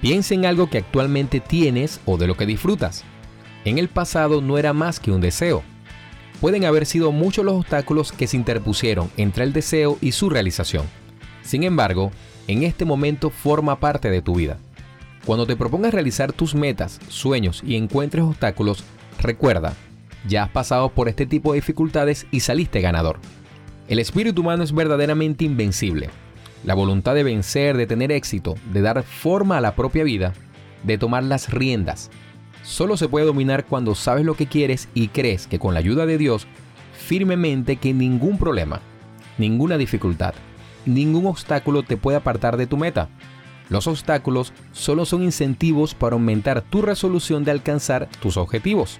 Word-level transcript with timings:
Piensa 0.00 0.34
en 0.34 0.46
algo 0.46 0.70
que 0.70 0.78
actualmente 0.78 1.40
tienes 1.40 2.00
o 2.06 2.16
de 2.16 2.26
lo 2.26 2.36
que 2.36 2.46
disfrutas. 2.46 3.04
En 3.64 3.78
el 3.78 3.88
pasado 3.88 4.40
no 4.40 4.56
era 4.56 4.72
más 4.72 5.00
que 5.00 5.10
un 5.10 5.20
deseo. 5.20 5.62
Pueden 6.40 6.64
haber 6.64 6.86
sido 6.86 7.10
muchos 7.10 7.44
los 7.44 7.54
obstáculos 7.54 8.12
que 8.12 8.28
se 8.28 8.36
interpusieron 8.36 9.10
entre 9.16 9.42
el 9.42 9.52
deseo 9.52 9.98
y 10.00 10.12
su 10.12 10.30
realización. 10.30 10.86
Sin 11.42 11.64
embargo, 11.64 12.12
en 12.46 12.62
este 12.62 12.84
momento 12.84 13.30
forma 13.30 13.80
parte 13.80 14.08
de 14.08 14.22
tu 14.22 14.36
vida. 14.36 14.58
Cuando 15.26 15.46
te 15.46 15.56
propongas 15.56 15.92
realizar 15.92 16.32
tus 16.32 16.54
metas, 16.54 17.00
sueños 17.08 17.62
y 17.66 17.74
encuentres 17.74 18.24
obstáculos, 18.24 18.84
recuerda, 19.20 19.74
ya 20.28 20.44
has 20.44 20.50
pasado 20.50 20.90
por 20.90 21.08
este 21.08 21.26
tipo 21.26 21.52
de 21.52 21.58
dificultades 21.58 22.26
y 22.30 22.40
saliste 22.40 22.80
ganador. 22.80 23.18
El 23.88 23.98
espíritu 23.98 24.42
humano 24.42 24.62
es 24.62 24.72
verdaderamente 24.72 25.44
invencible. 25.44 26.10
La 26.64 26.74
voluntad 26.74 27.14
de 27.14 27.22
vencer, 27.22 27.76
de 27.76 27.86
tener 27.86 28.12
éxito, 28.12 28.54
de 28.72 28.80
dar 28.80 29.02
forma 29.02 29.56
a 29.56 29.60
la 29.60 29.74
propia 29.74 30.04
vida, 30.04 30.32
de 30.82 30.98
tomar 30.98 31.22
las 31.22 31.50
riendas, 31.50 32.10
solo 32.64 32.96
se 32.96 33.08
puede 33.08 33.26
dominar 33.26 33.64
cuando 33.64 33.94
sabes 33.94 34.24
lo 34.24 34.34
que 34.34 34.46
quieres 34.46 34.88
y 34.94 35.08
crees 35.08 35.46
que 35.46 35.58
con 35.58 35.74
la 35.74 35.80
ayuda 35.80 36.04
de 36.04 36.18
Dios, 36.18 36.46
firmemente 36.92 37.76
que 37.76 37.94
ningún 37.94 38.38
problema, 38.38 38.80
ninguna 39.38 39.78
dificultad, 39.78 40.34
ningún 40.84 41.26
obstáculo 41.26 41.82
te 41.82 41.96
puede 41.96 42.18
apartar 42.18 42.56
de 42.56 42.66
tu 42.66 42.76
meta. 42.76 43.08
Los 43.68 43.86
obstáculos 43.86 44.52
solo 44.72 45.04
son 45.04 45.22
incentivos 45.22 45.94
para 45.94 46.14
aumentar 46.14 46.62
tu 46.62 46.82
resolución 46.82 47.44
de 47.44 47.50
alcanzar 47.50 48.08
tus 48.20 48.36
objetivos. 48.36 48.98